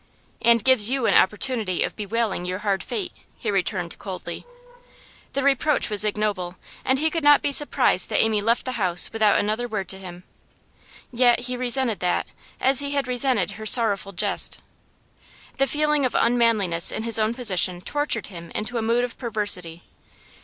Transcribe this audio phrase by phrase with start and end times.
[0.41, 4.47] 'And gives you an opportunity of bewailing your hard fate,' he returned coldly.
[5.33, 9.13] The reproach was ignoble, and he could not be surprised that Amy left the house
[9.13, 10.23] without another word to him.
[11.11, 12.25] Yet he resented that,
[12.59, 14.59] as he had resented her sorrowful jest.
[15.59, 19.83] The feeling of unmanliness in his own position tortured him into a mood of perversity.